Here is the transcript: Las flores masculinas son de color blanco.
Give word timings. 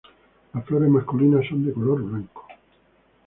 Las 0.55 0.65
flores 0.65 0.89
masculinas 0.89 1.45
son 1.47 1.63
de 1.63 1.73
color 1.73 2.01
blanco. 2.01 2.47